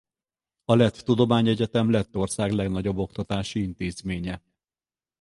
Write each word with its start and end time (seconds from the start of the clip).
A 0.65 0.75
Lett 0.75 0.95
Tudományegyetem 1.03 1.91
Lettország 1.91 2.51
legnagyobb 2.51 2.97
oktatási 2.97 3.61
intézménye. 3.61 4.41